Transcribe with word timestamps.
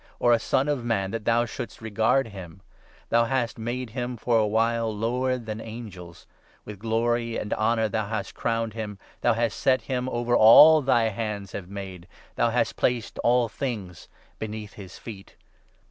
Or 0.17 0.33
a 0.33 0.39
Son 0.39 0.67
of 0.67 0.83
Man 0.83 1.11
that 1.11 1.25
thou 1.25 1.45
should'st 1.45 1.79
regard 1.79 2.29
him? 2.29 2.63
Thou 3.09 3.25
hast 3.25 3.59
made 3.59 3.91
him, 3.91 4.17
for 4.17 4.35
a 4.39 4.47
while, 4.47 4.91
lower 4.91 5.37
than 5.37 5.61
angels; 5.61 6.21
7 6.61 6.61
With 6.65 6.79
glory 6.79 7.37
and 7.37 7.53
honour 7.53 7.87
thou 7.87 8.07
hast 8.07 8.33
crowned 8.33 8.73
him; 8.73 8.97
Thou 9.21 9.33
hast 9.33 9.59
set 9.59 9.83
him 9.83 10.09
over 10.09 10.35
all 10.35 10.81
that 10.81 10.87
thy 10.91 11.03
hands 11.09 11.51
have 11.51 11.69
made; 11.69 12.07
Thou 12.35 12.49
hast 12.49 12.77
placed 12.77 13.19
all 13.19 13.47
things 13.47 14.07
beneath 14.39 14.73
his 14.73 14.97
feet.' 14.97 15.35